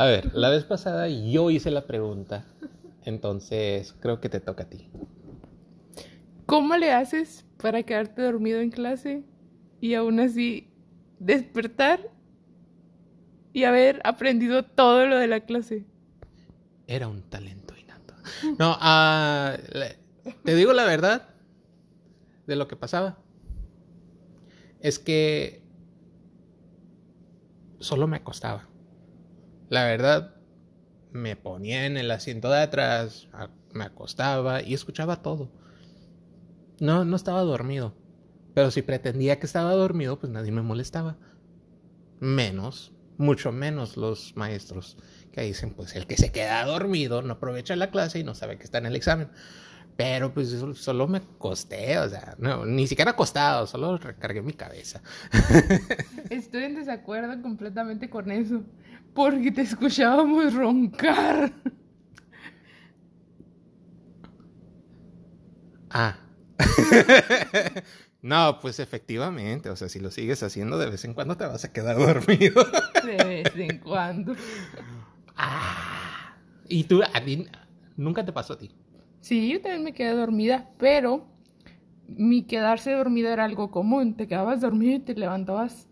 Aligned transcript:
A 0.00 0.06
ver, 0.06 0.32
la 0.32 0.48
vez 0.48 0.62
pasada 0.62 1.08
yo 1.08 1.50
hice 1.50 1.72
la 1.72 1.84
pregunta, 1.88 2.44
entonces 3.04 3.96
creo 3.98 4.20
que 4.20 4.28
te 4.28 4.38
toca 4.38 4.62
a 4.62 4.68
ti. 4.68 4.88
¿Cómo 6.46 6.76
le 6.76 6.92
haces 6.92 7.44
para 7.60 7.82
quedarte 7.82 8.22
dormido 8.22 8.60
en 8.60 8.70
clase 8.70 9.24
y 9.80 9.94
aún 9.94 10.20
así 10.20 10.70
despertar 11.18 12.12
y 13.52 13.64
haber 13.64 14.00
aprendido 14.04 14.64
todo 14.64 15.04
lo 15.06 15.18
de 15.18 15.26
la 15.26 15.40
clase? 15.40 15.84
Era 16.86 17.08
un 17.08 17.22
talento 17.22 17.74
innato. 17.76 18.14
No, 18.56 18.78
le- 19.76 19.98
te 20.44 20.54
digo 20.54 20.74
la 20.74 20.84
verdad 20.84 21.28
de 22.46 22.54
lo 22.54 22.68
que 22.68 22.76
pasaba. 22.76 23.18
Es 24.78 25.00
que 25.00 25.60
solo 27.80 28.06
me 28.06 28.18
acostaba. 28.18 28.68
La 29.68 29.84
verdad, 29.84 30.34
me 31.12 31.36
ponía 31.36 31.86
en 31.86 31.96
el 31.96 32.10
asiento 32.10 32.50
de 32.50 32.62
atrás, 32.62 33.28
me 33.72 33.84
acostaba 33.84 34.62
y 34.62 34.74
escuchaba 34.74 35.22
todo. 35.22 35.50
No, 36.80 37.04
no 37.04 37.16
estaba 37.16 37.42
dormido. 37.42 37.94
Pero 38.54 38.70
si 38.70 38.82
pretendía 38.82 39.38
que 39.38 39.46
estaba 39.46 39.72
dormido, 39.72 40.18
pues 40.18 40.32
nadie 40.32 40.52
me 40.52 40.62
molestaba. 40.62 41.16
Menos, 42.20 42.92
mucho 43.16 43.52
menos 43.52 43.96
los 43.96 44.36
maestros 44.36 44.96
que 45.32 45.42
dicen, 45.42 45.74
pues 45.74 45.94
el 45.94 46.06
que 46.06 46.16
se 46.16 46.32
queda 46.32 46.64
dormido 46.64 47.22
no 47.22 47.34
aprovecha 47.34 47.76
la 47.76 47.90
clase 47.90 48.20
y 48.20 48.24
no 48.24 48.34
sabe 48.34 48.58
que 48.58 48.64
está 48.64 48.78
en 48.78 48.86
el 48.86 48.96
examen. 48.96 49.30
Pero 49.98 50.32
pues 50.32 50.54
solo 50.76 51.08
me 51.08 51.18
acosté, 51.18 51.98
o 51.98 52.08
sea, 52.08 52.36
no, 52.38 52.64
ni 52.64 52.86
siquiera 52.86 53.10
acostado, 53.10 53.66
solo 53.66 53.98
recargué 53.98 54.42
mi 54.42 54.52
cabeza. 54.52 55.02
Estoy 56.30 56.62
en 56.62 56.76
desacuerdo 56.76 57.42
completamente 57.42 58.08
con 58.08 58.30
eso, 58.30 58.62
porque 59.12 59.50
te 59.50 59.62
escuchábamos 59.62 60.54
roncar. 60.54 61.52
Ah. 65.90 66.16
no, 68.22 68.60
pues 68.60 68.78
efectivamente, 68.78 69.68
o 69.68 69.74
sea, 69.74 69.88
si 69.88 69.98
lo 69.98 70.12
sigues 70.12 70.44
haciendo 70.44 70.78
de 70.78 70.90
vez 70.90 71.04
en 71.06 71.14
cuando 71.14 71.36
te 71.36 71.44
vas 71.44 71.64
a 71.64 71.72
quedar 71.72 71.96
dormido. 71.98 72.64
De 73.04 73.16
vez 73.24 73.52
en 73.56 73.78
cuando. 73.78 74.36
ah. 75.34 76.36
Y 76.68 76.84
tú, 76.84 77.02
a 77.02 77.20
ti, 77.20 77.48
nunca 77.96 78.24
te 78.24 78.32
pasó 78.32 78.52
a 78.52 78.58
ti. 78.58 78.77
Sí, 79.28 79.50
yo 79.52 79.60
también 79.60 79.84
me 79.84 79.92
quedé 79.92 80.12
dormida, 80.12 80.70
pero 80.78 81.26
mi 82.06 82.44
quedarse 82.44 82.92
dormida 82.92 83.30
era 83.30 83.44
algo 83.44 83.70
común. 83.70 84.14
Te 84.16 84.26
quedabas 84.26 84.62
dormido 84.62 84.96
y 84.96 85.00
te 85.00 85.14
levantabas. 85.14 85.86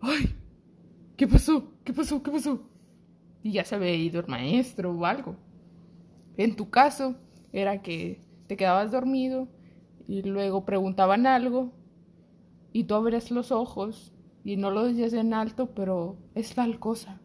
¡Ay! 0.00 0.34
¿Qué 1.14 1.28
pasó? 1.28 1.70
¿Qué 1.84 1.92
pasó? 1.92 2.22
¿Qué 2.22 2.30
pasó? 2.30 2.62
Y 3.42 3.52
ya 3.52 3.66
se 3.66 3.74
había 3.74 3.94
ido 3.94 4.20
el 4.20 4.26
maestro 4.26 4.90
o 4.92 5.04
algo. 5.04 5.36
En 6.38 6.56
tu 6.56 6.70
caso, 6.70 7.16
era 7.52 7.82
que 7.82 8.22
te 8.46 8.56
quedabas 8.56 8.90
dormido 8.90 9.48
y 10.06 10.22
luego 10.22 10.64
preguntaban 10.64 11.26
algo 11.26 11.74
y 12.72 12.84
tú 12.84 12.94
abrías 12.94 13.30
los 13.30 13.52
ojos 13.52 14.14
y 14.44 14.56
no 14.56 14.70
lo 14.70 14.86
decías 14.86 15.12
en 15.12 15.34
alto, 15.34 15.74
pero 15.74 16.16
es 16.34 16.54
tal 16.54 16.78
cosa. 16.78 17.20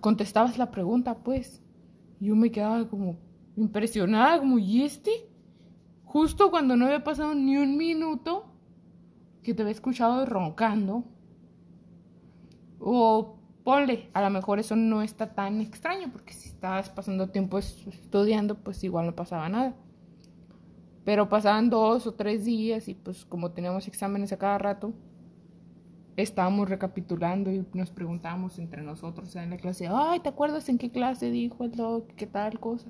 Contestabas 0.00 0.58
la 0.58 0.72
pregunta, 0.72 1.22
pues. 1.22 1.63
Yo 2.20 2.34
me 2.36 2.50
quedaba 2.50 2.88
como 2.88 3.16
impresionada, 3.56 4.38
como, 4.38 4.58
¿y 4.58 4.82
este? 4.82 5.10
Justo 6.04 6.50
cuando 6.50 6.76
no 6.76 6.86
había 6.86 7.04
pasado 7.04 7.34
ni 7.34 7.56
un 7.56 7.76
minuto 7.76 8.46
que 9.42 9.54
te 9.54 9.62
había 9.62 9.72
escuchado 9.72 10.26
roncando. 10.26 11.04
O 12.80 13.36
ponle, 13.64 14.10
a 14.12 14.20
lo 14.22 14.30
mejor 14.30 14.58
eso 14.58 14.76
no 14.76 15.02
está 15.02 15.34
tan 15.34 15.60
extraño, 15.60 16.10
porque 16.12 16.34
si 16.34 16.48
estabas 16.50 16.90
pasando 16.90 17.30
tiempo 17.30 17.58
es- 17.58 17.86
estudiando, 17.86 18.56
pues 18.62 18.84
igual 18.84 19.06
no 19.06 19.14
pasaba 19.14 19.48
nada. 19.48 19.74
Pero 21.04 21.28
pasaban 21.28 21.68
dos 21.70 22.06
o 22.06 22.14
tres 22.14 22.44
días 22.44 22.88
y 22.88 22.94
pues 22.94 23.24
como 23.26 23.52
teníamos 23.52 23.86
exámenes 23.88 24.32
a 24.32 24.38
cada 24.38 24.58
rato, 24.58 24.92
estábamos 26.16 26.68
recapitulando 26.68 27.50
y 27.50 27.64
nos 27.72 27.90
preguntábamos 27.90 28.58
entre 28.58 28.82
nosotros 28.82 29.34
en 29.36 29.50
la 29.50 29.56
clase, 29.56 29.88
ay, 29.90 30.20
¿te 30.20 30.28
acuerdas 30.28 30.68
en 30.68 30.78
qué 30.78 30.90
clase 30.90 31.30
dijo 31.30 31.64
el 31.64 31.72
doc? 31.72 32.06
¿Qué 32.14 32.26
tal 32.26 32.60
cosa? 32.60 32.88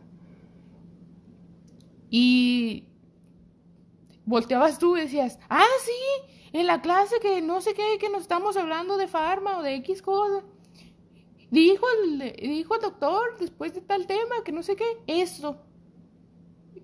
Y 2.10 2.84
volteabas 4.26 4.78
tú 4.78 4.96
y 4.96 5.00
decías, 5.00 5.38
ah, 5.48 5.64
sí, 5.84 6.32
en 6.52 6.66
la 6.66 6.82
clase 6.82 7.16
que 7.20 7.40
no 7.42 7.60
sé 7.60 7.74
qué, 7.74 7.98
que 7.98 8.10
nos 8.10 8.22
estamos 8.22 8.56
hablando 8.56 8.96
de 8.96 9.08
farma 9.08 9.58
o 9.58 9.62
de 9.62 9.74
X 9.76 10.02
cosa. 10.02 10.44
Dijo 11.50 11.86
el, 12.02 12.32
dijo 12.40 12.74
el 12.74 12.80
doctor 12.80 13.38
después 13.38 13.74
de 13.74 13.80
tal 13.80 14.06
tema, 14.06 14.36
que 14.44 14.52
no 14.52 14.62
sé 14.62 14.76
qué, 14.76 14.84
eso. 15.06 15.56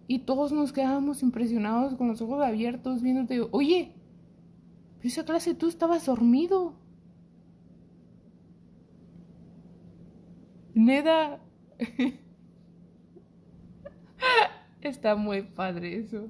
Y 0.07 0.21
todos 0.21 0.53
nos 0.53 0.73
quedábamos 0.73 1.23
impresionados 1.23 1.95
con 1.95 2.09
los 2.09 2.21
ojos 2.21 2.43
abiertos 2.43 3.03
viéndote, 3.03 3.41
oye, 3.53 3.95
pero 5.01 5.09
esa 5.09 5.25
clase 5.25 5.55
tú 5.55 5.69
estabas 5.69 6.05
dormido. 6.05 6.75
Neda. 10.75 11.41
Está 14.83 15.17
muy 15.17 15.43
padre 15.43 15.97
eso. 16.01 16.29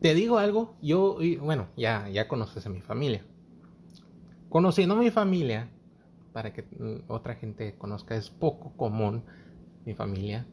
Te 0.00 0.14
digo 0.14 0.38
algo, 0.38 0.76
yo, 0.82 1.18
bueno, 1.40 1.68
ya, 1.76 2.08
ya 2.10 2.28
conoces 2.28 2.64
a 2.66 2.70
mi 2.70 2.80
familia. 2.80 3.24
Conociendo 4.48 4.94
a 4.94 4.98
mi 4.98 5.10
familia, 5.10 5.70
para 6.32 6.52
que 6.52 6.64
otra 7.08 7.34
gente 7.34 7.76
conozca, 7.76 8.14
es 8.16 8.30
poco 8.30 8.76
común 8.76 9.24
mi 9.84 9.94
familia. 9.94 10.46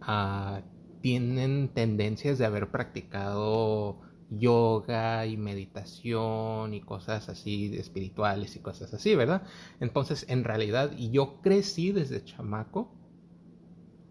ah, 0.00 0.62
tienen 1.02 1.68
tendencias 1.68 2.38
de 2.38 2.46
haber 2.46 2.70
practicado 2.70 4.00
yoga 4.30 5.26
y 5.26 5.36
meditación 5.36 6.74
y 6.74 6.80
cosas 6.80 7.28
así 7.28 7.76
espirituales 7.76 8.56
y 8.56 8.60
cosas 8.60 8.92
así, 8.94 9.14
¿verdad? 9.14 9.42
Entonces, 9.80 10.26
en 10.28 10.44
realidad, 10.44 10.92
yo 10.96 11.40
crecí 11.42 11.92
desde 11.92 12.24
chamaco 12.24 12.92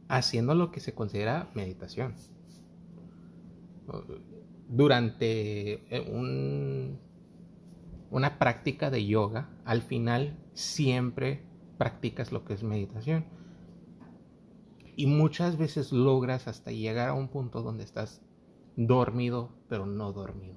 haciendo 0.08 0.56
lo 0.56 0.72
que 0.72 0.80
se 0.80 0.94
considera 0.94 1.50
meditación 1.56 2.14
durante 4.68 5.74
eh, 5.96 6.10
un- 6.12 7.00
una 8.10 8.40
práctica 8.40 8.90
de 8.90 9.06
yoga, 9.06 9.50
al 9.66 9.82
final 9.82 10.38
siempre 10.54 11.42
practicas 11.78 12.32
lo 12.32 12.46
que 12.46 12.54
es 12.54 12.64
meditación. 12.64 13.26
Y 14.96 15.08
muchas 15.08 15.58
veces 15.58 15.92
logras 15.92 16.48
hasta 16.48 16.72
llegar 16.72 17.10
a 17.10 17.14
un 17.14 17.28
punto 17.28 17.62
donde 17.62 17.84
estás 17.84 18.22
dormido, 18.76 19.50
pero 19.68 19.86
no 19.86 20.12
dormido. 20.12 20.56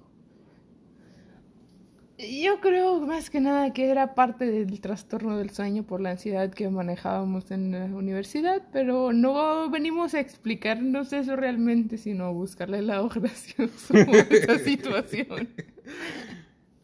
Yo 2.19 2.61
creo 2.61 2.99
más 3.01 3.31
que 3.31 3.39
nada 3.39 3.73
que 3.73 3.89
era 3.89 4.17
parte 4.17 4.45
del 4.47 4.81
trastorno 4.81 5.39
del 5.39 5.51
sueño 5.51 5.85
por 5.85 6.01
la 6.01 6.11
ansiedad 6.11 6.53
que 6.53 6.69
manejábamos 6.69 7.53
en 7.53 7.71
la 7.71 7.85
universidad, 7.85 8.61
pero 8.73 9.13
no 9.13 9.71
venimos 9.71 10.15
a 10.15 10.21
explicarnos 10.21 11.13
eso 11.13 11.37
realmente, 11.37 11.97
sino 11.97 12.25
a 12.25 12.31
buscarle 12.31 12.83
la 12.83 13.01
gracioso 13.03 13.95
a 13.95 14.01
esa 14.01 14.59
situación. 14.59 15.49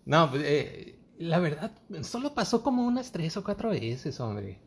No, 0.06 0.30
pues, 0.30 0.42
eh, 0.44 0.98
la 1.18 1.38
verdad, 1.38 1.72
solo 2.02 2.34
pasó 2.34 2.62
como 2.62 2.84
unas 2.86 3.10
tres 3.10 3.38
o 3.38 3.42
cuatro 3.42 3.70
veces, 3.70 4.20
hombre. 4.20 4.58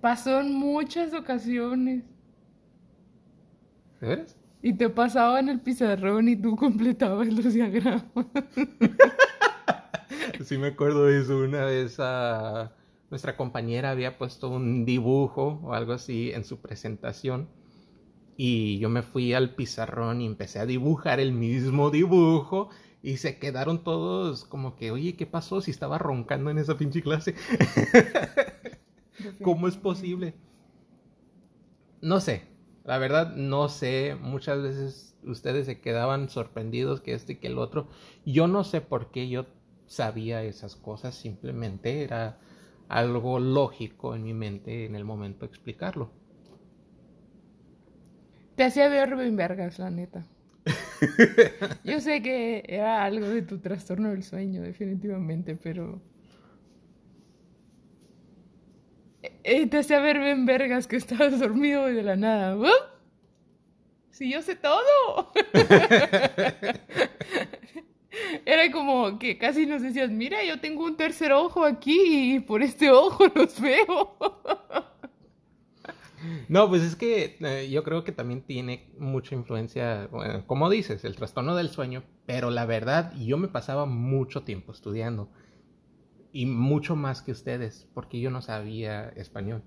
Pasó 0.00 0.40
en 0.40 0.52
muchas 0.52 1.14
ocasiones. 1.14 2.02
¿De 4.00 4.08
veras? 4.08 4.37
Y 4.62 4.74
te 4.74 4.90
pasaba 4.90 5.40
en 5.40 5.48
el 5.48 5.60
pizarrón 5.60 6.28
y 6.28 6.36
tú 6.36 6.56
completabas 6.56 7.28
los 7.28 7.52
diagramas. 7.52 8.04
Sí 10.44 10.56
me 10.56 10.68
acuerdo 10.68 11.06
de 11.06 11.20
eso. 11.20 11.38
Una 11.38 11.64
vez 11.64 11.96
ah, 11.98 12.72
nuestra 13.10 13.36
compañera 13.36 13.90
había 13.90 14.18
puesto 14.18 14.48
un 14.48 14.84
dibujo 14.84 15.60
o 15.62 15.74
algo 15.74 15.92
así 15.92 16.30
en 16.32 16.44
su 16.44 16.60
presentación. 16.60 17.48
Y 18.36 18.78
yo 18.78 18.88
me 18.88 19.02
fui 19.02 19.34
al 19.34 19.54
pizarrón 19.54 20.20
y 20.20 20.26
empecé 20.26 20.60
a 20.60 20.66
dibujar 20.66 21.20
el 21.20 21.32
mismo 21.32 21.90
dibujo. 21.90 22.70
Y 23.02 23.18
se 23.18 23.38
quedaron 23.38 23.84
todos 23.84 24.44
como 24.44 24.76
que, 24.76 24.90
oye, 24.90 25.16
¿qué 25.16 25.26
pasó 25.26 25.60
si 25.60 25.70
estaba 25.70 25.98
roncando 25.98 26.50
en 26.50 26.58
esa 26.58 26.76
pinche 26.76 27.02
clase? 27.02 27.34
¿Cómo 29.42 29.68
es 29.68 29.76
posible? 29.76 30.34
No 32.00 32.20
sé, 32.20 32.48
la 32.88 32.96
verdad 32.96 33.34
no 33.36 33.68
sé. 33.68 34.16
Muchas 34.18 34.62
veces 34.62 35.14
ustedes 35.22 35.66
se 35.66 35.78
quedaban 35.78 36.30
sorprendidos 36.30 37.02
que 37.02 37.12
este 37.12 37.34
y 37.34 37.36
que 37.36 37.48
el 37.48 37.58
otro. 37.58 37.86
Yo 38.24 38.48
no 38.48 38.64
sé 38.64 38.80
por 38.80 39.10
qué 39.10 39.28
yo 39.28 39.44
sabía 39.84 40.42
esas 40.42 40.74
cosas, 40.74 41.14
simplemente 41.14 42.02
era 42.02 42.38
algo 42.88 43.40
lógico 43.40 44.14
en 44.14 44.24
mi 44.24 44.32
mente 44.32 44.86
en 44.86 44.96
el 44.96 45.04
momento 45.04 45.40
de 45.40 45.48
explicarlo. 45.48 46.10
Te 48.56 48.64
hacía 48.64 48.88
ver 48.88 49.14
bien 49.16 49.36
vergas, 49.36 49.78
la 49.78 49.90
neta. 49.90 50.26
Yo 51.84 52.00
sé 52.00 52.22
que 52.22 52.64
era 52.66 53.04
algo 53.04 53.28
de 53.28 53.42
tu 53.42 53.58
trastorno 53.58 54.08
del 54.10 54.24
sueño, 54.24 54.62
definitivamente, 54.62 55.56
pero 55.56 56.00
eh, 59.22 59.66
te 59.66 59.78
hacía 59.78 60.00
ver 60.00 60.18
bien 60.18 60.46
vergas 60.46 60.86
que 60.86 60.96
estabas 60.96 61.38
dormido 61.40 61.90
y 61.90 61.94
de 61.94 62.02
la 62.02 62.16
nada. 62.16 62.56
Si 64.10 64.30
yo 64.30 64.42
sé 64.42 64.56
todo. 64.56 65.32
Era 68.44 68.70
como 68.72 69.18
que 69.18 69.38
casi 69.38 69.66
nos 69.66 69.82
decías, 69.82 70.10
mira, 70.10 70.42
yo 70.44 70.58
tengo 70.60 70.84
un 70.84 70.96
tercer 70.96 71.32
ojo 71.32 71.64
aquí 71.64 72.34
y 72.34 72.40
por 72.40 72.62
este 72.62 72.90
ojo 72.90 73.26
los 73.34 73.60
veo. 73.60 74.16
No, 76.48 76.68
pues 76.68 76.82
es 76.82 76.96
que 76.96 77.36
eh, 77.40 77.68
yo 77.70 77.84
creo 77.84 78.02
que 78.02 78.10
también 78.10 78.42
tiene 78.42 78.90
mucha 78.98 79.36
influencia, 79.36 80.08
como 80.46 80.68
dices, 80.68 81.04
el 81.04 81.14
trastorno 81.14 81.54
del 81.54 81.68
sueño, 81.68 82.02
pero 82.26 82.50
la 82.50 82.66
verdad, 82.66 83.12
yo 83.14 83.38
me 83.38 83.48
pasaba 83.48 83.86
mucho 83.86 84.42
tiempo 84.42 84.72
estudiando 84.72 85.30
y 86.38 86.46
mucho 86.46 86.94
más 86.94 87.20
que 87.20 87.32
ustedes, 87.32 87.88
porque 87.94 88.20
yo 88.20 88.30
no 88.30 88.42
sabía 88.42 89.08
español. 89.16 89.60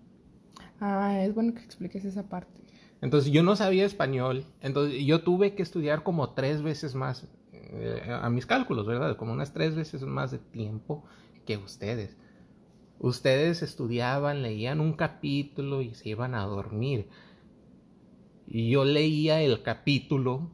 Ah, 0.79 1.21
es 1.21 1.35
bueno 1.35 1.53
que 1.53 1.59
expliques 1.59 2.05
esa 2.05 2.29
parte. 2.29 2.61
Entonces 3.01 3.29
yo 3.29 3.43
no 3.43 3.57
sabía 3.57 3.83
español, 3.85 4.45
entonces 4.61 5.03
yo 5.03 5.21
tuve 5.21 5.53
que 5.53 5.63
estudiar 5.63 6.01
como 6.03 6.29
tres 6.29 6.61
veces 6.61 6.95
más 6.95 7.27
eh, 7.51 8.03
a 8.09 8.29
mis 8.29 8.45
cálculos, 8.45 8.87
¿verdad? 8.87 9.17
Como 9.17 9.33
unas 9.33 9.51
tres 9.51 9.75
veces 9.75 10.03
más 10.03 10.31
de 10.31 10.37
tiempo 10.37 11.03
que 11.45 11.57
ustedes. 11.57 12.15
Ustedes 12.99 13.63
estudiaban, 13.63 14.41
leían 14.41 14.79
un 14.79 14.93
capítulo 14.93 15.81
y 15.81 15.93
se 15.93 16.07
iban 16.07 16.35
a 16.35 16.45
dormir. 16.45 17.09
Y 18.47 18.69
yo 18.69 18.85
leía 18.85 19.41
el 19.41 19.61
capítulo 19.61 20.49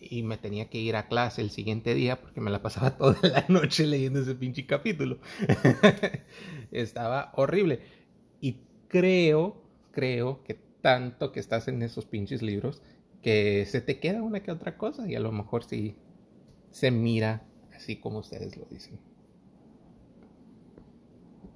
y 0.00 0.22
me 0.22 0.38
tenía 0.38 0.70
que 0.70 0.78
ir 0.78 0.96
a 0.96 1.08
clase 1.08 1.42
el 1.42 1.50
siguiente 1.50 1.94
día 1.94 2.20
porque 2.20 2.40
me 2.40 2.50
la 2.50 2.62
pasaba 2.62 2.90
toda 2.96 3.18
la 3.22 3.44
noche 3.48 3.86
leyendo 3.86 4.20
ese 4.20 4.34
pinche 4.34 4.66
capítulo. 4.66 5.18
Estaba 6.70 7.32
horrible. 7.36 7.80
Y 8.40 8.58
creo, 8.88 9.62
creo 9.92 10.42
que 10.44 10.54
tanto 10.54 11.32
que 11.32 11.40
estás 11.40 11.68
en 11.68 11.82
esos 11.82 12.06
pinches 12.06 12.42
libros 12.42 12.82
que 13.22 13.66
se 13.66 13.80
te 13.82 13.98
queda 14.00 14.22
una 14.22 14.42
que 14.42 14.50
otra 14.50 14.78
cosa 14.78 15.08
y 15.08 15.14
a 15.14 15.20
lo 15.20 15.30
mejor 15.30 15.64
sí 15.64 15.96
se 16.70 16.90
mira 16.90 17.46
así 17.74 17.96
como 17.96 18.20
ustedes 18.20 18.56
lo 18.56 18.64
dicen. 18.70 18.98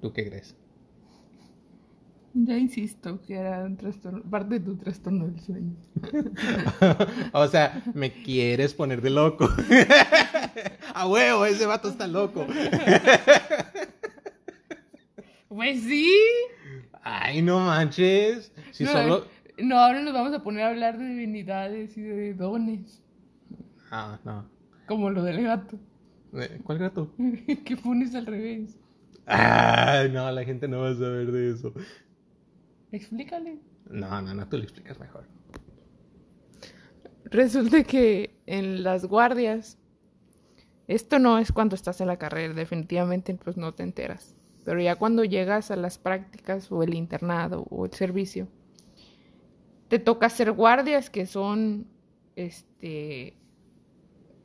¿Tú 0.01 0.13
qué 0.13 0.27
crees? 0.29 0.55
Ya 2.37 2.57
insisto 2.57 3.21
que 3.21 3.35
era 3.35 3.63
un 3.63 3.77
trastorno, 3.77 4.21
parte 4.29 4.55
de 4.55 4.59
tu 4.59 4.75
trastorno 4.75 5.25
del 5.25 5.39
sueño. 5.39 5.73
o 7.31 7.47
sea, 7.47 7.81
me 7.93 8.11
quieres 8.11 8.73
poner 8.73 9.01
de 9.01 9.09
loco. 9.09 9.47
A 10.93 11.07
huevo, 11.07 11.45
ese 11.45 11.65
vato 11.65 11.87
está 11.87 12.07
loco. 12.07 12.45
pues 15.47 15.81
sí. 15.83 16.11
Ay, 17.01 17.41
no 17.41 17.61
manches. 17.61 18.51
Si 18.71 18.83
no, 18.83 18.91
solo... 18.91 19.27
no, 19.57 19.79
ahora 19.79 20.01
nos 20.01 20.13
vamos 20.13 20.33
a 20.33 20.43
poner 20.43 20.63
a 20.63 20.69
hablar 20.71 20.97
de 20.97 21.07
divinidades 21.07 21.97
y 21.97 22.01
de 22.01 22.33
dones. 22.33 23.01
Ah, 23.91 24.19
no. 24.25 24.45
Como 24.87 25.09
lo 25.09 25.23
del 25.23 25.41
gato. 25.41 25.79
Eh, 26.33 26.59
¿Cuál 26.65 26.79
gato? 26.79 27.13
que 27.63 27.77
pones 27.77 28.13
al 28.13 28.25
revés. 28.25 28.77
Ay, 29.25 30.11
no, 30.11 30.29
la 30.31 30.43
gente 30.43 30.67
no 30.67 30.81
va 30.81 30.89
a 30.89 30.95
saber 30.95 31.31
de 31.31 31.51
eso. 31.51 31.73
Explícale. 32.95 33.59
No, 33.89 34.21
no, 34.21 34.33
no, 34.33 34.47
tú 34.47 34.57
lo 34.57 34.63
explicas 34.63 34.97
mejor. 34.99 35.27
Resulta 37.25 37.83
que 37.83 38.39
en 38.45 38.83
las 38.83 39.05
guardias, 39.05 39.77
esto 40.87 41.19
no 41.19 41.37
es 41.37 41.51
cuando 41.51 41.75
estás 41.75 41.99
en 41.99 42.07
la 42.07 42.17
carrera, 42.17 42.53
definitivamente 42.53 43.35
pues 43.35 43.57
no 43.57 43.73
te 43.73 43.83
enteras. 43.83 44.33
Pero 44.63 44.79
ya 44.79 44.95
cuando 44.95 45.25
llegas 45.25 45.71
a 45.71 45.75
las 45.75 45.97
prácticas 45.97 46.71
o 46.71 46.83
el 46.83 46.93
internado 46.93 47.65
o 47.69 47.85
el 47.85 47.91
servicio, 47.91 48.47
te 49.89 49.99
toca 49.99 50.27
hacer 50.27 50.53
guardias 50.53 51.09
que 51.09 51.25
son 51.25 51.87
este 52.37 53.37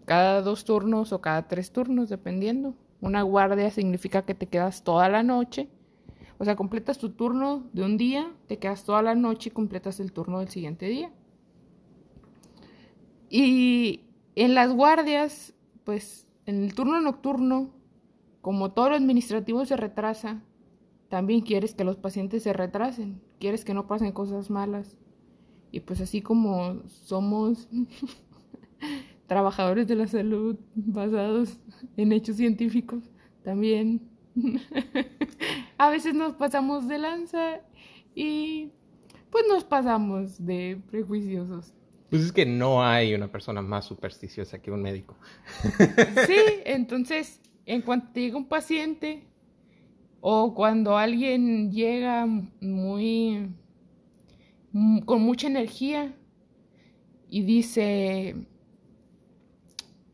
cada 0.07 0.43
dos 0.43 0.65
turnos 0.65 1.13
o 1.13 1.21
cada 1.21 1.47
tres 1.47 1.71
turnos, 1.71 2.09
dependiendo. 2.09 2.75
Una 3.01 3.23
guardia 3.23 3.71
significa 3.71 4.23
que 4.23 4.35
te 4.35 4.49
quedas 4.49 4.83
toda 4.83 5.09
la 5.09 5.23
noche. 5.23 5.69
O 6.41 6.45
sea, 6.47 6.57
completas 6.57 6.97
tu 6.97 7.11
turno 7.11 7.69
de 7.75 7.85
un 7.85 7.99
día, 7.99 8.33
te 8.47 8.59
quedas 8.59 8.85
toda 8.85 9.03
la 9.03 9.15
noche 9.15 9.51
y 9.51 9.53
completas 9.53 10.01
el 10.01 10.11
turno 10.11 10.39
del 10.39 10.49
siguiente 10.49 10.87
día. 10.87 11.13
Y 13.29 14.07
en 14.37 14.55
las 14.55 14.73
guardias, 14.73 15.53
pues 15.85 16.27
en 16.47 16.65
el 16.65 16.75
turno 16.75 16.99
nocturno, 17.03 17.69
como 18.41 18.73
todo 18.73 18.89
lo 18.89 18.95
administrativo 18.95 19.67
se 19.67 19.77
retrasa, 19.77 20.43
también 21.11 21.43
quieres 21.43 21.75
que 21.75 21.85
los 21.85 21.99
pacientes 21.99 22.45
se 22.45 22.55
retrasen, 22.55 23.21
quieres 23.39 23.63
que 23.63 23.75
no 23.75 23.87
pasen 23.87 24.13
cosas 24.13 24.49
malas. 24.49 24.97
Y 25.71 25.81
pues 25.81 26.01
así 26.01 26.23
como 26.23 26.85
somos 26.87 27.69
trabajadores 29.27 29.89
de 29.89 29.97
la 29.97 30.07
salud 30.07 30.57
basados 30.75 31.61
en 31.99 32.13
hechos 32.13 32.37
científicos, 32.37 33.11
también 33.45 34.09
a 35.81 35.89
veces 35.89 36.13
nos 36.13 36.35
pasamos 36.35 36.87
de 36.89 36.99
lanza 36.99 37.63
y 38.15 38.71
pues 39.31 39.47
nos 39.49 39.65
pasamos 39.65 40.45
de 40.45 40.79
prejuiciosos. 40.91 41.73
Pues 42.11 42.21
es 42.21 42.33
que 42.33 42.45
no 42.45 42.85
hay 42.85 43.15
una 43.15 43.33
persona 43.33 43.63
más 43.63 43.87
supersticiosa 43.87 44.61
que 44.61 44.71
un 44.71 44.83
médico. 44.83 45.17
Sí, 46.27 46.37
entonces, 46.67 47.41
en 47.65 47.81
cuanto 47.81 48.21
llega 48.21 48.37
un 48.37 48.47
paciente 48.47 49.27
o 50.21 50.55
cuando 50.55 50.99
alguien 50.99 51.73
llega 51.73 52.27
muy 52.61 53.49
con 55.07 55.23
mucha 55.23 55.47
energía 55.47 56.15
y 57.31 57.43
dice, 57.43 58.37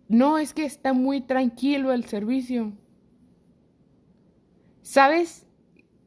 no, 0.06 0.38
es 0.38 0.54
que 0.54 0.64
está 0.64 0.92
muy 0.92 1.22
tranquilo 1.22 1.92
el 1.92 2.04
servicio. 2.04 2.72
¿Sabes 4.82 5.45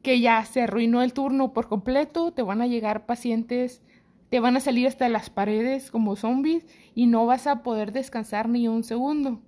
que 0.02 0.20
ya 0.20 0.44
se 0.44 0.62
arruinó 0.62 1.02
el 1.02 1.12
turno 1.12 1.52
por 1.52 1.68
completo? 1.68 2.32
Te 2.32 2.42
van 2.42 2.62
a 2.62 2.66
llegar 2.66 3.06
pacientes, 3.06 3.82
te 4.30 4.40
van 4.40 4.56
a 4.56 4.60
salir 4.60 4.86
hasta 4.86 5.08
las 5.08 5.30
paredes 5.30 5.90
como 5.90 6.16
zombies 6.16 6.64
y 6.94 7.06
no 7.06 7.26
vas 7.26 7.46
a 7.46 7.62
poder 7.62 7.92
descansar 7.92 8.48
ni 8.48 8.68
un 8.68 8.84
segundo 8.84 9.40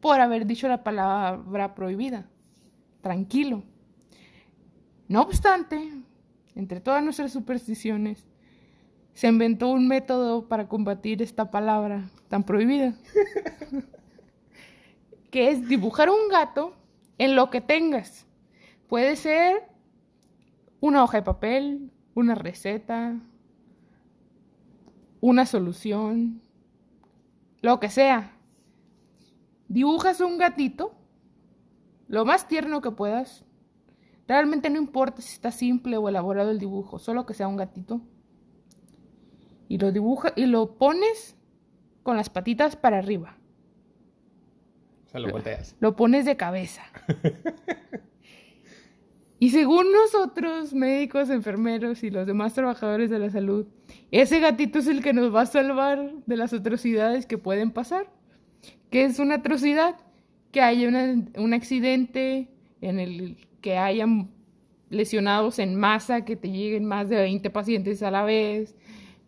por 0.00 0.20
haber 0.20 0.46
dicho 0.46 0.68
la 0.68 0.84
palabra 0.84 1.74
prohibida. 1.74 2.26
Tranquilo. 3.00 3.62
No 5.08 5.22
obstante, 5.22 5.92
entre 6.54 6.80
todas 6.80 7.02
nuestras 7.02 7.32
supersticiones, 7.32 8.26
se 9.14 9.28
inventó 9.28 9.68
un 9.68 9.88
método 9.88 10.48
para 10.48 10.68
combatir 10.68 11.22
esta 11.22 11.50
palabra 11.50 12.10
tan 12.28 12.44
prohibida, 12.44 12.94
que 15.30 15.50
es 15.50 15.68
dibujar 15.68 16.10
un 16.10 16.28
gato 16.30 16.74
en 17.18 17.36
lo 17.36 17.50
que 17.50 17.60
tengas. 17.60 18.26
Puede 18.88 19.16
ser 19.16 19.73
una 20.84 21.02
hoja 21.02 21.16
de 21.16 21.22
papel, 21.22 21.90
una 22.12 22.34
receta, 22.34 23.18
una 25.22 25.46
solución, 25.46 26.42
lo 27.62 27.80
que 27.80 27.88
sea. 27.88 28.36
Dibujas 29.68 30.20
un 30.20 30.36
gatito, 30.36 30.94
lo 32.06 32.26
más 32.26 32.48
tierno 32.48 32.82
que 32.82 32.90
puedas. 32.90 33.46
Realmente 34.28 34.68
no 34.68 34.76
importa 34.76 35.22
si 35.22 35.32
está 35.32 35.50
simple 35.50 35.96
o 35.96 36.06
elaborado 36.06 36.50
el 36.50 36.58
dibujo, 36.58 36.98
solo 36.98 37.24
que 37.24 37.32
sea 37.32 37.48
un 37.48 37.56
gatito 37.56 38.02
y 39.68 39.78
lo 39.78 39.90
dibuja 39.90 40.34
y 40.36 40.44
lo 40.44 40.76
pones 40.76 41.34
con 42.02 42.18
las 42.18 42.28
patitas 42.28 42.76
para 42.76 42.98
arriba. 42.98 43.38
O 45.06 45.08
sea, 45.08 45.20
lo 45.20 45.30
volteas. 45.30 45.76
Lo 45.80 45.96
pones 45.96 46.26
de 46.26 46.36
cabeza. 46.36 46.82
y 49.44 49.50
según 49.50 49.92
nosotros, 49.92 50.72
médicos, 50.72 51.28
enfermeros 51.28 52.02
y 52.02 52.08
los 52.08 52.26
demás 52.26 52.54
trabajadores 52.54 53.10
de 53.10 53.18
la 53.18 53.28
salud, 53.28 53.66
ese 54.10 54.40
gatito 54.40 54.78
es 54.78 54.86
el 54.86 55.02
que 55.02 55.12
nos 55.12 55.34
va 55.34 55.42
a 55.42 55.46
salvar 55.46 56.14
de 56.24 56.36
las 56.38 56.54
atrocidades 56.54 57.26
que 57.26 57.36
pueden 57.36 57.70
pasar. 57.70 58.10
¿Qué 58.88 59.04
es 59.04 59.18
una 59.18 59.34
atrocidad? 59.34 59.96
Que 60.50 60.62
haya 60.62 60.88
un 61.36 61.52
accidente 61.52 62.48
en 62.80 62.98
el 62.98 63.36
que 63.60 63.76
hayan 63.76 64.30
lesionados 64.88 65.58
en 65.58 65.74
masa, 65.74 66.24
que 66.24 66.36
te 66.36 66.50
lleguen 66.50 66.86
más 66.86 67.10
de 67.10 67.16
20 67.16 67.50
pacientes 67.50 68.02
a 68.02 68.10
la 68.10 68.24
vez, 68.24 68.74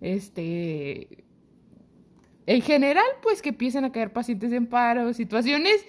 este, 0.01 1.27
en 2.47 2.63
general, 2.63 3.05
pues 3.23 3.43
que 3.43 3.51
empiecen 3.51 3.85
a 3.85 3.93
caer 3.93 4.15
pacientes 4.15 4.51
en 4.53 4.67
paro, 4.67 5.13
situaciones 5.13 5.85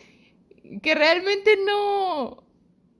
que 0.81 0.96
realmente 0.96 1.51
no, 1.65 2.43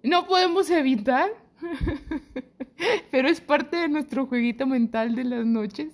no 0.08 0.26
podemos 0.26 0.70
evitar, 0.70 1.30
pero 3.12 3.28
es 3.28 3.42
parte 3.42 3.78
de 3.78 3.90
nuestro 3.90 4.26
jueguito 4.26 4.66
mental 4.66 5.16
de 5.16 5.24
las 5.24 5.46
noches. 5.46 5.94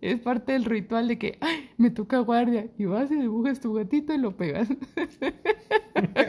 Es 0.00 0.20
parte 0.20 0.52
del 0.52 0.66
ritual 0.66 1.08
de 1.08 1.18
que 1.18 1.38
me 1.78 1.90
toca 1.90 2.18
guardia 2.18 2.68
y 2.78 2.84
vas 2.84 3.10
y 3.10 3.16
dibujas 3.16 3.60
tu 3.60 3.72
gatito 3.72 4.12
y 4.12 4.18
lo 4.18 4.36
pegas. 4.36 4.68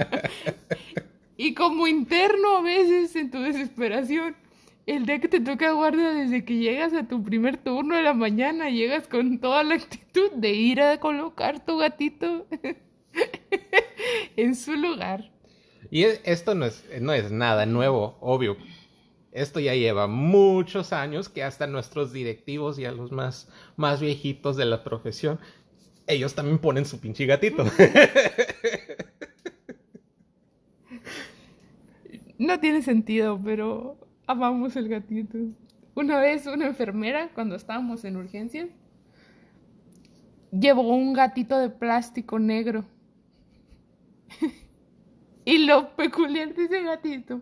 y 1.38 1.54
como 1.54 1.88
interno 1.88 2.58
a 2.58 2.62
veces 2.62 3.16
en 3.16 3.30
tu 3.30 3.40
desesperación, 3.40 4.36
el 4.86 5.06
día 5.06 5.20
que 5.20 5.28
te 5.28 5.40
toca 5.40 5.72
guardia, 5.72 6.10
desde 6.10 6.44
que 6.44 6.58
llegas 6.58 6.94
a 6.94 7.08
tu 7.08 7.24
primer 7.24 7.58
turno 7.58 7.96
de 7.96 8.04
la 8.04 8.14
mañana, 8.14 8.70
llegas 8.70 9.08
con 9.08 9.40
toda 9.40 9.64
la 9.64 9.76
actitud 9.76 10.32
de 10.32 10.54
ir 10.54 10.82
a 10.82 11.00
colocar 11.00 11.64
tu 11.64 11.78
gatito 11.78 12.48
en 14.38 14.56
su 14.56 14.76
lugar. 14.76 15.32
Y 15.92 16.06
esto 16.06 16.56
no 16.56 16.66
es, 16.66 16.86
no 17.02 17.14
es 17.14 17.32
nada 17.32 17.66
nuevo, 17.68 18.18
obvio. 18.22 18.58
Esto 19.34 19.60
ya 19.60 19.76
lleva 19.76 20.08
muchos 20.08 20.94
años 20.94 21.30
que 21.30 21.44
hasta 21.44 21.68
nuestros 21.68 22.14
directivos 22.14 22.80
y 22.80 22.86
a 22.86 22.92
los 22.92 23.12
más, 23.12 23.50
más 23.76 24.02
viejitos 24.02 24.58
de 24.58 24.66
la 24.66 24.84
profesión, 24.84 25.40
ellos 26.08 26.34
también 26.34 26.60
ponen 26.60 26.86
su 26.86 27.00
pinche 27.00 27.26
gatito. 27.26 27.66
No 32.38 32.60
tiene 32.60 32.82
sentido, 32.82 33.40
pero 33.44 34.00
amamos 34.26 34.76
el 34.76 34.90
gatito. 34.90 35.38
Una 35.94 36.20
vez 36.20 36.48
una 36.48 36.66
enfermera, 36.66 37.30
cuando 37.36 37.56
estábamos 37.56 38.04
en 38.04 38.16
urgencias, 38.16 38.68
llevó 40.52 40.82
un 40.82 41.14
gatito 41.14 41.60
de 41.60 41.70
plástico 41.70 42.40
negro. 42.40 42.84
Y 45.46 45.60
lo 45.60 45.96
peculiar 45.96 46.54
de 46.54 46.66
ese 46.66 46.84
gatito 46.84 47.42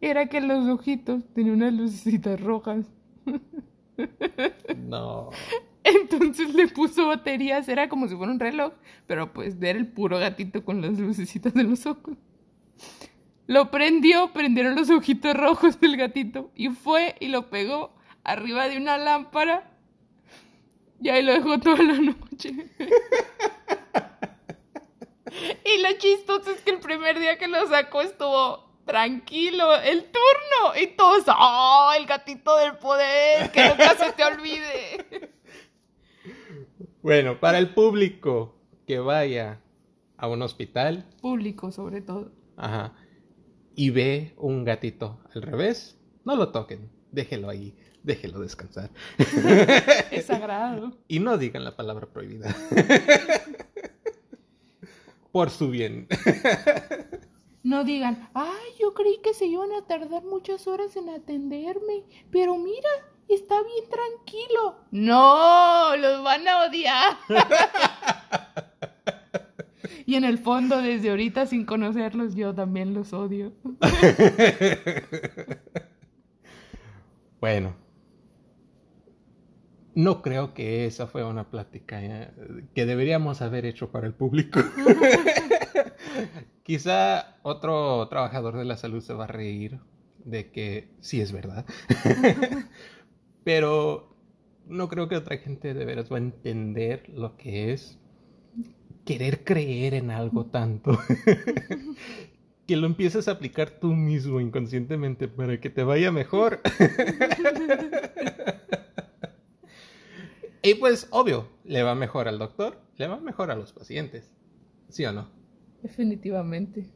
era 0.00 0.26
que 0.26 0.40
los 0.40 0.68
ojitos 0.68 1.22
tenían 1.32 1.56
unas 1.56 1.72
lucecitas 1.72 2.40
rojas. 2.40 2.86
no. 4.76 5.30
Entonces 5.84 6.54
le 6.54 6.68
puso 6.68 7.08
baterías, 7.08 7.68
era 7.68 7.88
como 7.88 8.08
si 8.08 8.16
fuera 8.16 8.32
un 8.32 8.40
reloj, 8.40 8.72
pero 9.06 9.32
pues 9.32 9.56
era 9.60 9.78
el 9.78 9.86
puro 9.86 10.18
gatito 10.18 10.64
con 10.64 10.80
las 10.80 10.98
lucecitas 10.98 11.54
de 11.54 11.64
los 11.64 11.86
ojos. 11.86 12.16
Lo 13.46 13.70
prendió, 13.70 14.32
prendieron 14.32 14.76
los 14.76 14.90
ojitos 14.90 15.36
rojos 15.36 15.80
del 15.80 15.96
gatito 15.96 16.50
y 16.54 16.68
fue 16.68 17.16
y 17.20 17.28
lo 17.28 17.50
pegó 17.50 17.94
arriba 18.24 18.68
de 18.68 18.76
una 18.76 18.98
lámpara 18.98 19.72
y 21.00 21.08
ahí 21.08 21.22
lo 21.22 21.32
dejó 21.32 21.58
toda 21.58 21.82
la 21.82 21.98
noche. 21.98 22.54
Lo 25.82 25.92
chistoso 25.98 26.50
es 26.50 26.60
que 26.62 26.70
el 26.70 26.80
primer 26.80 27.18
día 27.18 27.38
que 27.38 27.48
lo 27.48 27.66
sacó 27.68 28.02
estuvo 28.02 28.70
tranquilo, 28.86 29.76
el 29.76 30.04
turno 30.04 30.80
y 30.80 30.88
todos, 30.88 31.24
¡oh, 31.28 31.92
el 31.96 32.06
gatito 32.06 32.56
del 32.56 32.76
poder! 32.76 33.50
Que 33.52 33.68
nunca 33.68 33.96
se 33.96 34.12
te 34.12 34.24
olvide. 34.24 35.32
Bueno, 37.02 37.40
para 37.40 37.58
el 37.58 37.74
público 37.74 38.54
que 38.86 38.98
vaya 38.98 39.60
a 40.16 40.28
un 40.28 40.42
hospital. 40.42 41.04
Público 41.20 41.70
sobre 41.70 42.00
todo. 42.00 42.32
Ajá 42.56 42.94
y 43.74 43.90
ve 43.90 44.34
un 44.36 44.64
gatito 44.64 45.20
al 45.34 45.42
revés, 45.42 45.98
no 46.24 46.36
lo 46.36 46.50
toquen, 46.50 46.90
déjelo 47.10 47.48
ahí, 47.48 47.74
déjelo 48.02 48.40
descansar. 48.40 48.90
Es 50.10 50.26
sagrado. 50.26 50.98
Y 51.08 51.20
no 51.20 51.38
digan 51.38 51.64
la 51.64 51.76
palabra 51.76 52.06
prohibida. 52.06 52.54
Por 55.32 55.50
su 55.50 55.70
bien. 55.70 56.06
No 57.64 57.84
digan, 57.84 58.28
ay, 58.34 58.72
yo 58.80 58.92
creí 58.92 59.20
que 59.22 59.34
se 59.34 59.46
iban 59.46 59.70
a 59.70 59.86
tardar 59.86 60.24
muchas 60.24 60.66
horas 60.66 60.96
en 60.96 61.08
atenderme, 61.10 62.02
pero 62.32 62.58
mira, 62.58 62.88
está 63.28 63.54
bien 63.62 63.84
tranquilo. 63.88 64.80
No, 64.90 65.96
los 65.96 66.24
van 66.24 66.48
a 66.48 66.64
odiar. 66.64 67.16
Y 70.04 70.16
en 70.16 70.24
el 70.24 70.38
fondo, 70.38 70.82
desde 70.82 71.10
ahorita, 71.10 71.46
sin 71.46 71.64
conocerlos, 71.64 72.34
yo 72.34 72.52
también 72.54 72.92
los 72.92 73.12
odio. 73.12 73.52
bueno. 77.40 77.74
No 79.94 80.22
creo 80.22 80.54
que 80.54 80.86
esa 80.86 81.06
fue 81.06 81.24
una 81.24 81.50
plática 81.50 82.02
eh, 82.02 82.30
que 82.74 82.86
deberíamos 82.86 83.42
haber 83.42 83.66
hecho 83.66 83.90
para 83.90 84.06
el 84.06 84.14
público. 84.14 84.60
Quizá 86.62 87.36
otro 87.42 88.08
trabajador 88.08 88.56
de 88.56 88.64
la 88.64 88.76
salud 88.76 89.02
se 89.02 89.12
va 89.12 89.24
a 89.24 89.28
reír 89.28 89.80
de 90.24 90.50
que 90.50 90.88
sí 91.00 91.20
es 91.20 91.32
verdad. 91.32 91.66
Pero 93.44 94.16
no 94.66 94.88
creo 94.88 95.08
que 95.08 95.16
otra 95.16 95.38
gente 95.38 95.74
de 95.74 95.84
veras 95.84 96.10
va 96.10 96.16
a 96.16 96.20
entender 96.20 97.08
lo 97.08 97.36
que 97.36 97.72
es 97.72 97.98
querer 99.04 99.42
creer 99.42 99.94
en 99.94 100.12
algo 100.12 100.46
tanto 100.46 100.96
que 102.66 102.76
lo 102.76 102.86
empieces 102.86 103.26
a 103.26 103.32
aplicar 103.32 103.70
tú 103.70 103.94
mismo 103.94 104.40
inconscientemente 104.40 105.26
para 105.26 105.60
que 105.60 105.70
te 105.70 105.82
vaya 105.82 106.12
mejor. 106.12 106.60
Y 110.62 110.74
pues, 110.74 111.08
obvio, 111.10 111.48
le 111.64 111.82
va 111.82 111.94
mejor 111.94 112.28
al 112.28 112.38
doctor, 112.38 112.80
le 112.96 113.08
va 113.08 113.18
mejor 113.18 113.50
a 113.50 113.56
los 113.56 113.72
pacientes. 113.72 114.32
¿Sí 114.88 115.04
o 115.04 115.12
no? 115.12 115.28
Definitivamente. 115.82 116.90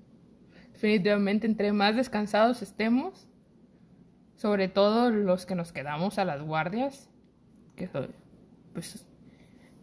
Definitivamente, 0.72 1.46
entre 1.46 1.72
más 1.72 1.96
descansados 1.96 2.62
estemos, 2.62 3.28
sobre 4.36 4.68
todo 4.68 5.10
los 5.10 5.46
que 5.46 5.54
nos 5.54 5.72
quedamos 5.72 6.18
a 6.18 6.24
las 6.24 6.42
guardias, 6.42 7.10
que 7.74 7.88
pues 8.72 9.06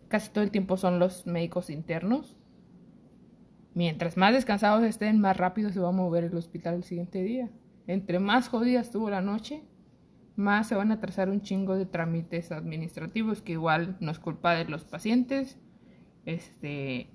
casi 0.07 0.29
todo 0.29 0.43
el 0.43 0.51
tiempo 0.51 0.77
son 0.77 0.99
los 0.99 1.25
médicos 1.25 1.69
internos. 1.69 2.37
Mientras 3.73 4.17
más 4.17 4.33
descansados 4.33 4.83
estén, 4.83 5.19
más 5.19 5.35
rápido 5.35 5.71
se 5.71 5.79
va 5.79 5.89
a 5.89 5.93
mover 5.93 6.25
el 6.25 6.37
hospital 6.37 6.75
el 6.75 6.83
siguiente 6.83 7.23
día. 7.23 7.49
Entre 7.87 8.19
más 8.19 8.47
jodida 8.47 8.81
estuvo 8.81 9.09
la 9.09 9.21
noche, 9.21 9.63
más 10.35 10.67
se 10.67 10.75
van 10.75 10.91
a 10.91 10.99
trazar 10.99 11.29
un 11.29 11.41
chingo 11.41 11.75
de 11.75 11.85
trámites 11.85 12.51
administrativos 12.51 13.41
que 13.41 13.53
igual 13.53 13.97
no 13.99 14.11
es 14.11 14.19
culpa 14.19 14.55
de 14.55 14.65
los 14.65 14.83
pacientes, 14.83 15.59
este, 16.25 17.09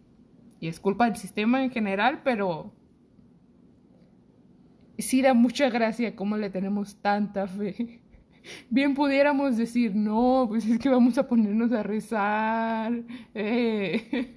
y 0.60 0.68
es 0.68 0.80
culpa 0.80 1.06
del 1.06 1.16
sistema 1.16 1.62
en 1.62 1.70
general, 1.70 2.22
pero 2.24 2.72
sí 4.98 5.22
da 5.22 5.34
mucha 5.34 5.70
gracia 5.70 6.16
cómo 6.16 6.36
le 6.36 6.50
tenemos 6.50 7.00
tanta 7.00 7.46
fe 7.46 8.00
bien 8.70 8.94
pudiéramos 8.94 9.56
decir, 9.56 9.94
no, 9.94 10.46
pues 10.48 10.66
es 10.66 10.78
que 10.78 10.88
vamos 10.88 11.18
a 11.18 11.26
ponernos 11.26 11.72
a 11.72 11.82
rezar, 11.82 12.92
eh. 13.34 14.34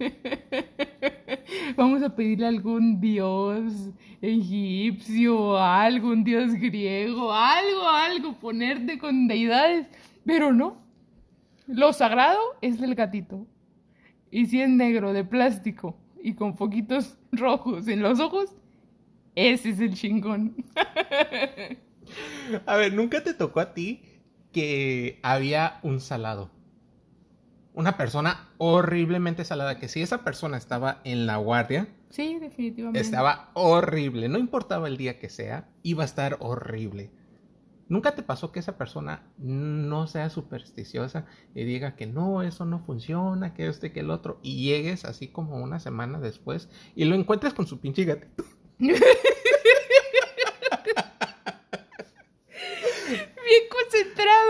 vamos 1.77 2.03
a 2.03 2.15
pedirle 2.15 2.45
a 2.45 2.49
algún 2.49 2.99
dios 2.99 3.91
egipcio, 4.21 5.57
algún 5.57 6.23
dios 6.23 6.53
griego, 6.53 7.33
algo, 7.33 7.89
algo, 7.89 8.33
ponerte 8.37 8.97
con 8.99 9.27
deidades, 9.27 9.87
pero 10.25 10.53
no, 10.53 10.77
lo 11.67 11.91
sagrado 11.93 12.39
es 12.61 12.81
el 12.81 12.95
gatito. 12.95 13.47
Y 14.29 14.45
si 14.45 14.61
es 14.61 14.69
negro, 14.69 15.11
de 15.13 15.25
plástico 15.25 15.97
y 16.23 16.33
con 16.35 16.55
poquitos 16.55 17.17
rojos 17.31 17.87
en 17.87 18.01
los 18.01 18.19
ojos, 18.19 18.55
ese 19.35 19.69
es 19.69 19.79
el 19.79 19.93
chingón. 19.93 20.55
A 22.65 22.75
ver, 22.75 22.93
¿nunca 22.93 23.23
te 23.23 23.33
tocó 23.33 23.61
a 23.61 23.73
ti 23.73 24.01
que 24.51 25.19
había 25.23 25.79
un 25.81 26.01
salado? 26.01 26.51
Una 27.73 27.95
persona 27.95 28.49
horriblemente 28.57 29.45
salada, 29.45 29.79
que 29.79 29.87
si 29.87 30.01
esa 30.01 30.23
persona 30.25 30.57
estaba 30.57 30.99
en 31.05 31.25
la 31.25 31.37
guardia, 31.37 31.87
sí, 32.11 32.37
definitivamente. 32.39 32.99
Estaba 32.99 33.51
horrible, 33.53 34.29
no 34.29 34.37
importaba 34.37 34.87
el 34.87 34.97
día 34.97 35.19
que 35.19 35.29
sea, 35.29 35.69
iba 35.83 36.03
a 36.03 36.05
estar 36.05 36.37
horrible. 36.39 37.11
¿Nunca 37.87 38.15
te 38.15 38.23
pasó 38.23 38.51
que 38.51 38.59
esa 38.59 38.77
persona 38.77 39.23
no 39.37 40.07
sea 40.07 40.29
supersticiosa 40.29 41.25
y 41.53 41.65
diga 41.65 41.95
que 41.97 42.05
no, 42.05 42.41
eso 42.41 42.63
no 42.65 42.79
funciona, 42.79 43.53
que 43.53 43.67
este, 43.67 43.91
que 43.91 43.99
el 43.99 44.11
otro, 44.11 44.39
y 44.41 44.63
llegues 44.63 45.03
así 45.03 45.27
como 45.27 45.57
una 45.57 45.79
semana 45.79 46.19
después 46.19 46.69
y 46.95 47.03
lo 47.05 47.15
encuentres 47.15 47.53
con 47.53 47.67
su 47.67 47.79
pinche 47.81 48.05
gatito? 48.05 48.45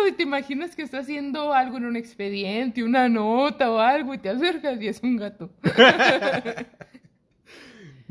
y 0.08 0.12
te 0.14 0.24
imaginas 0.24 0.76
que 0.76 0.82
está 0.82 1.00
haciendo 1.00 1.54
algo 1.54 1.78
en 1.78 1.86
un 1.86 1.96
expediente, 1.96 2.84
una 2.84 3.08
nota 3.10 3.72
o 3.72 3.80
algo 3.80 4.14
y 4.14 4.18
te 4.18 4.30
acercas 4.30 4.82
y 4.82 4.88
es 4.88 5.02
un 5.04 5.18
gato. 5.18 5.50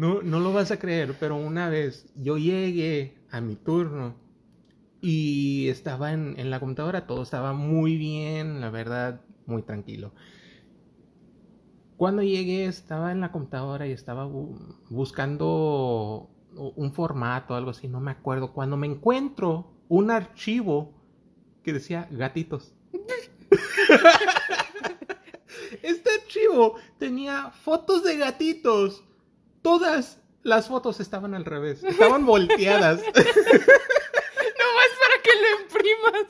no, 0.01 0.23
no 0.23 0.41
lo 0.41 0.55
vas 0.55 0.71
a 0.71 0.79
creer, 0.79 1.15
pero 1.21 1.37
una 1.37 1.69
vez 1.69 2.11
yo 2.17 2.39
llegué 2.39 3.19
a 3.31 3.43
mi 3.43 3.55
turno 3.55 4.15
y 5.03 5.69
estaba 5.69 6.15
en, 6.15 6.49
la 6.49 6.59
computadora, 6.59 7.07
todo 7.07 7.23
estaba 7.23 7.53
muy 7.53 7.99
bien, 7.99 8.63
la 8.63 8.71
verdad, 8.71 9.21
muy 9.45 9.61
tranquilo. 9.61 10.15
Cuando 11.99 12.23
llegué 12.23 12.65
estaba 12.65 13.13
en 13.13 13.21
la 13.21 13.31
computadora 13.31 13.87
y 13.87 13.93
estaba 13.93 14.27
buscando 14.89 16.31
un 16.57 16.93
formato, 16.95 17.55
algo 17.55 17.73
así, 17.73 17.87
no 17.87 18.01
me 18.01 18.13
acuerdo. 18.13 18.55
Cuando 18.55 18.79
me 18.79 18.87
encuentro 18.87 19.71
un 19.91 20.11
archivo 20.11 20.95
que 21.63 21.75
decía 21.75 22.09
gatitos. 22.11 22.73
este 25.83 26.11
archivo 26.23 26.77
tenía 26.99 27.51
fotos 27.51 28.03
de 28.03 28.17
gatitos. 28.17 29.05
Todas 29.63 30.19
las 30.43 30.69
fotos 30.69 31.01
estaban 31.01 31.35
al 31.35 31.45
revés, 31.45 31.83
estaban 31.85 32.25
volteadas. 32.27 33.01
No 34.61 34.67
más 34.77 34.91
para 35.01 35.17
más. 36.03 36.25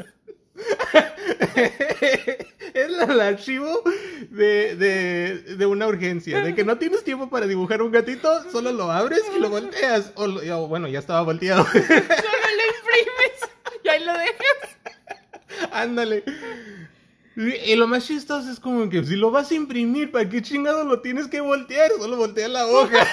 es 2.74 2.90
la- 2.90 3.04
el 3.04 3.20
archivo 3.20 3.82
de, 4.30 4.74
de, 4.76 5.56
de 5.56 5.66
una 5.66 5.86
urgencia, 5.86 6.40
de 6.42 6.54
que 6.54 6.64
no 6.64 6.76
tienes 6.78 7.04
tiempo 7.04 7.28
para 7.30 7.46
dibujar 7.46 7.82
un 7.82 7.92
gatito, 7.92 8.50
solo 8.50 8.72
lo 8.72 8.90
abres 8.90 9.22
y 9.36 9.40
lo 9.40 9.48
volteas. 9.50 10.12
O, 10.16 10.26
lo- 10.26 10.40
o, 10.58 10.68
bueno, 10.68 10.88
ya 10.88 10.98
estaba 10.98 11.22
volteado. 11.22 11.64
Solo 11.64 11.80
lo 11.80 11.86
imprimes 11.86 13.38
y 13.84 13.88
ahí 13.88 14.04
lo 14.04 14.12
dejas. 14.12 15.70
Ándale. 15.72 16.24
Y, 17.66 17.74
lo 17.76 17.86
más 17.86 18.06
chistoso 18.06 18.50
es 18.50 18.60
como 18.60 18.88
que 18.90 19.02
si 19.04 19.16
lo 19.16 19.30
vas 19.30 19.50
a 19.50 19.54
imprimir, 19.54 20.10
¿para 20.10 20.28
qué 20.28 20.42
chingado 20.42 20.84
lo 20.84 21.00
tienes 21.00 21.26
que 21.28 21.40
voltear? 21.40 21.90
Solo 21.98 22.16
voltea 22.16 22.48
la 22.48 22.66
hoja. 22.66 22.98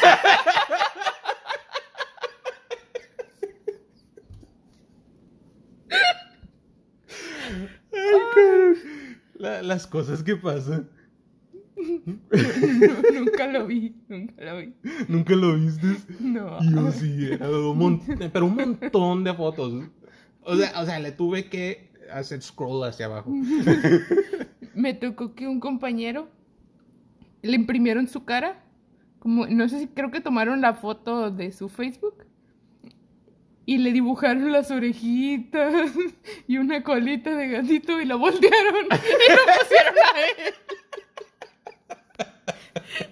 Ay. 7.93 8.75
La- 9.35 9.61
las 9.61 9.87
cosas 9.87 10.23
que 10.23 10.35
pasan. 10.35 10.89
No, 11.77 13.19
nunca 13.19 13.47
lo 13.47 13.67
vi, 13.67 13.95
nunca 14.07 14.43
lo 14.43 14.57
vi. 14.57 14.73
¿Nunca 15.07 15.35
lo 15.35 15.55
viste? 15.55 15.87
No. 16.19 16.57
Yo 16.63 16.91
sí, 16.91 17.29
era 17.31 17.49
un 17.49 17.77
mon- 17.77 18.01
pero 18.33 18.45
un 18.45 18.55
montón 18.55 19.23
de 19.23 19.33
fotos. 19.35 19.83
O 20.41 20.55
sea, 20.55 20.81
o 20.81 20.85
sea, 20.85 20.99
le 20.99 21.11
tuve 21.11 21.49
que 21.49 21.86
hacer 22.11 22.41
scroll 22.41 22.87
hacia 22.87 23.05
abajo. 23.07 23.31
Me 24.75 24.93
tocó 24.93 25.33
que 25.33 25.47
un 25.47 25.59
compañero 25.59 26.29
le 27.41 27.55
imprimieron 27.55 28.07
su 28.07 28.25
cara. 28.25 28.63
Como, 29.19 29.47
no 29.47 29.67
sé 29.67 29.79
si 29.79 29.87
creo 29.87 30.11
que 30.11 30.21
tomaron 30.21 30.61
la 30.61 30.73
foto 30.73 31.31
de 31.31 31.51
su 31.51 31.69
Facebook. 31.69 32.25
Y 33.65 33.79
le 33.79 33.91
dibujaron 33.91 34.51
las 34.51 34.71
orejitas 34.71 35.91
y 36.47 36.57
una 36.57 36.83
colita 36.83 37.35
de 37.35 37.49
gatito 37.49 37.99
y 37.99 38.05
la 38.05 38.15
voltearon 38.15 38.85
y 38.85 38.89
lo 38.89 39.59
pusieron 39.59 39.95
a 40.15 40.21
él. 40.21 40.53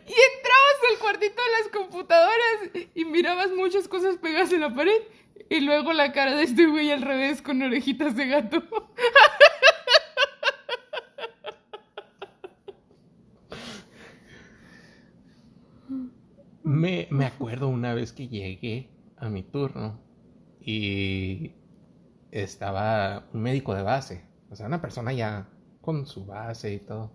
Y 0.07 0.13
entrabas 0.13 0.79
al 0.91 0.99
cuartito 0.99 1.41
de 1.41 1.51
las 1.59 1.67
computadoras 1.73 2.87
y 2.93 3.05
mirabas 3.05 3.51
muchas 3.51 3.87
cosas 3.87 4.17
pegadas 4.17 4.53
en 4.53 4.61
la 4.61 4.73
pared. 4.73 5.01
Y 5.49 5.59
luego 5.61 5.93
la 5.93 6.11
cara 6.11 6.35
de 6.35 6.43
este 6.43 6.65
güey 6.65 6.91
al 6.91 7.01
revés 7.01 7.41
con 7.41 7.61
orejitas 7.61 8.15
de 8.15 8.27
gato. 8.27 8.63
Me, 16.63 17.07
me 17.11 17.25
acuerdo 17.25 17.67
una 17.67 17.93
vez 17.93 18.11
que 18.11 18.27
llegué 18.27 18.89
a 19.17 19.29
mi 19.29 19.43
turno 19.43 20.01
y 20.59 21.53
estaba 22.31 23.27
un 23.33 23.41
médico 23.43 23.75
de 23.75 23.83
base, 23.83 24.25
o 24.49 24.55
sea, 24.55 24.65
una 24.65 24.81
persona 24.81 25.13
ya 25.13 25.47
con 25.81 26.05
su 26.07 26.25
base 26.25 26.73
y 26.73 26.79
todo. 26.79 27.13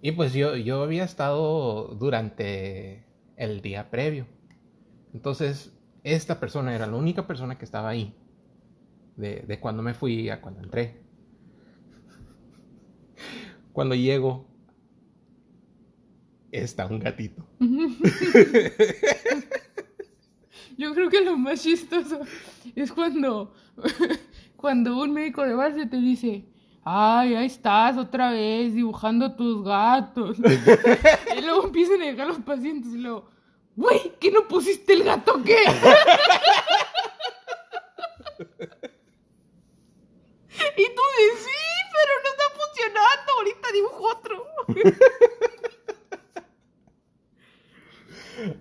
Y 0.00 0.12
pues 0.12 0.32
yo, 0.32 0.56
yo 0.56 0.82
había 0.82 1.04
estado 1.04 1.88
durante 1.98 3.04
el 3.36 3.60
día 3.60 3.90
previo. 3.90 4.26
Entonces, 5.12 5.75
esta 6.14 6.38
persona 6.38 6.72
era 6.72 6.86
la 6.86 6.96
única 6.96 7.26
persona 7.26 7.58
que 7.58 7.64
estaba 7.64 7.88
ahí, 7.88 8.14
de, 9.16 9.44
de 9.46 9.58
cuando 9.58 9.82
me 9.82 9.92
fui 9.92 10.30
a 10.30 10.40
cuando 10.40 10.62
entré. 10.62 11.02
Cuando 13.72 13.96
llego, 13.96 14.46
está 16.52 16.86
un 16.86 17.00
gatito. 17.00 17.44
Yo 20.78 20.94
creo 20.94 21.10
que 21.10 21.24
lo 21.24 21.36
más 21.36 21.62
chistoso 21.62 22.20
es 22.76 22.92
cuando, 22.92 23.52
cuando 24.56 25.02
un 25.02 25.12
médico 25.12 25.42
de 25.42 25.54
base 25.54 25.86
te 25.86 25.96
dice, 25.96 26.44
ay, 26.84 27.34
ahí 27.34 27.46
estás 27.46 27.96
otra 27.96 28.30
vez 28.30 28.74
dibujando 28.74 29.34
tus 29.34 29.64
gatos. 29.64 30.38
y 31.36 31.40
luego 31.40 31.64
empiezan 31.64 32.00
a 32.00 32.04
llegar 32.04 32.28
los 32.28 32.38
pacientes 32.38 32.92
y 32.94 32.98
luego, 32.98 33.28
güey, 33.76 34.12
¿qué 34.18 34.32
no 34.32 34.48
pusiste 34.48 34.94
el 34.94 35.04
gato 35.04 35.40
qué? 35.44 35.56
y 40.76 40.84
tú 40.84 41.02
dices, 41.18 41.44
sí, 41.44 41.50
pero 41.92 42.12
no 42.22 42.28
está 42.30 42.44
funcionando, 42.56 43.32
ahorita 43.36 43.72
dibujo 43.72 44.02
otro. 44.18 44.46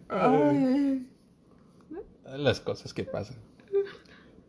Ay. 0.09 1.09
Las 2.37 2.59
cosas 2.59 2.93
que 2.93 3.03
pasan. 3.03 3.37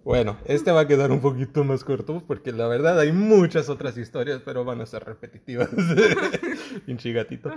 Bueno, 0.04 0.38
este 0.44 0.70
va 0.70 0.82
a 0.82 0.86
quedar 0.86 1.10
un 1.10 1.20
poquito 1.20 1.64
más 1.64 1.82
corto 1.82 2.22
porque 2.28 2.52
la 2.52 2.68
verdad 2.68 2.98
hay 3.00 3.10
muchas 3.10 3.68
otras 3.68 3.98
historias, 3.98 4.40
pero 4.44 4.64
van 4.64 4.80
a 4.80 4.86
ser 4.86 5.04
repetitivas. 5.04 5.68
Pinche 6.86 7.12
gatito. 7.12 7.50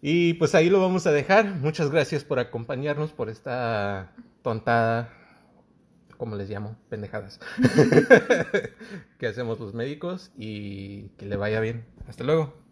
Y 0.00 0.34
pues 0.34 0.54
ahí 0.54 0.70
lo 0.70 0.80
vamos 0.80 1.06
a 1.06 1.12
dejar. 1.12 1.46
Muchas 1.56 1.90
gracias 1.90 2.24
por 2.24 2.38
acompañarnos 2.38 3.12
por 3.12 3.28
esta 3.28 4.12
tontada, 4.42 5.12
¿cómo 6.16 6.36
les 6.36 6.48
llamo? 6.48 6.76
Pendejadas. 6.88 7.40
que 9.18 9.26
hacemos 9.26 9.58
los 9.58 9.74
médicos 9.74 10.30
y 10.36 11.08
que 11.16 11.26
le 11.26 11.36
vaya 11.36 11.60
bien. 11.60 11.84
Hasta 12.06 12.24
luego. 12.24 12.67